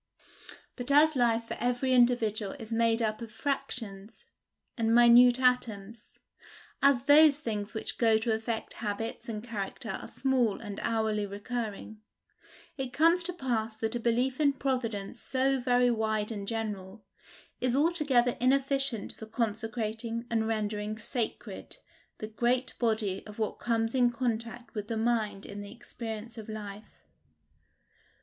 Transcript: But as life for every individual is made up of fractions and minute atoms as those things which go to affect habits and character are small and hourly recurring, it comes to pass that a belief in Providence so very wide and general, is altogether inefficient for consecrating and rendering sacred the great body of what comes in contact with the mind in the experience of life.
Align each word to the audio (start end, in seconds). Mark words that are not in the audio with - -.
But 0.75 0.89
as 0.89 1.15
life 1.15 1.43
for 1.47 1.55
every 1.59 1.93
individual 1.93 2.53
is 2.53 2.73
made 2.73 3.03
up 3.03 3.21
of 3.21 3.31
fractions 3.31 4.25
and 4.75 4.95
minute 4.95 5.39
atoms 5.39 6.17
as 6.81 7.03
those 7.03 7.37
things 7.37 7.75
which 7.75 7.99
go 7.99 8.17
to 8.17 8.33
affect 8.33 8.73
habits 8.81 9.29
and 9.29 9.43
character 9.43 9.91
are 9.91 10.07
small 10.07 10.59
and 10.59 10.79
hourly 10.81 11.27
recurring, 11.27 12.01
it 12.77 12.93
comes 12.93 13.21
to 13.25 13.31
pass 13.33 13.75
that 13.77 13.93
a 13.93 13.99
belief 13.99 14.39
in 14.39 14.53
Providence 14.53 15.21
so 15.21 15.59
very 15.59 15.91
wide 15.91 16.31
and 16.31 16.47
general, 16.47 17.03
is 17.59 17.75
altogether 17.75 18.35
inefficient 18.39 19.13
for 19.13 19.27
consecrating 19.27 20.25
and 20.31 20.47
rendering 20.47 20.97
sacred 20.97 21.77
the 22.17 22.25
great 22.25 22.73
body 22.79 23.23
of 23.27 23.37
what 23.37 23.59
comes 23.59 23.93
in 23.93 24.09
contact 24.09 24.73
with 24.73 24.87
the 24.87 24.97
mind 24.97 25.45
in 25.45 25.61
the 25.61 25.71
experience 25.71 26.39
of 26.39 26.49
life. 26.49 27.03